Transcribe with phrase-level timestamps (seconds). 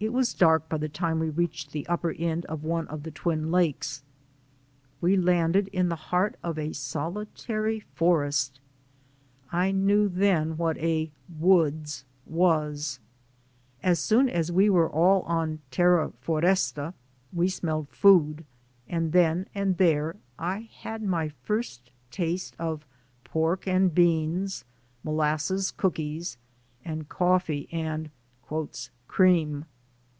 [0.00, 3.10] It was dark by the time we reached the upper end of one of the
[3.10, 4.04] Twin Lakes.
[5.00, 8.60] We landed in the heart of a solitary forest.
[9.50, 13.00] I knew then what a "woods" was.
[13.82, 16.94] As soon as we were all on "terra foresta"
[17.32, 18.44] we smelled food,
[18.88, 22.86] and then and there I had my first taste of
[23.24, 24.64] pork and beans,
[25.02, 26.36] molasses cookies
[26.84, 28.10] and coffee and
[29.08, 29.64] "cream."